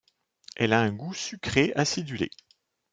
[0.55, 2.31] Elle a un goût sucré acidulé.